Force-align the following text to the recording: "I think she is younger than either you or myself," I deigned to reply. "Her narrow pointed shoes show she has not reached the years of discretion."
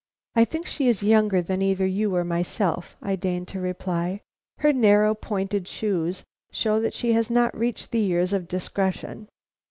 "I 0.35 0.45
think 0.45 0.65
she 0.65 0.87
is 0.87 1.03
younger 1.03 1.43
than 1.43 1.61
either 1.61 1.85
you 1.85 2.15
or 2.15 2.23
myself," 2.23 2.97
I 3.03 3.15
deigned 3.15 3.47
to 3.49 3.59
reply. 3.59 4.21
"Her 4.57 4.73
narrow 4.73 5.13
pointed 5.13 5.67
shoes 5.67 6.23
show 6.51 6.89
she 6.89 7.13
has 7.13 7.29
not 7.29 7.55
reached 7.55 7.91
the 7.91 7.99
years 8.01 8.33
of 8.33 8.47
discretion." 8.47 9.27